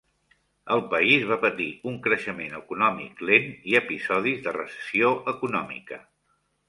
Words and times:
El 0.75 0.79
país 0.93 1.25
va 1.31 1.35
patir 1.43 1.67
un 1.91 1.99
creixement 2.07 2.57
econòmic 2.61 3.21
lent 3.31 3.53
i 3.75 3.77
episodis 3.81 4.41
de 4.49 4.55
recessió 4.57 5.13
econòmica. 5.35 6.01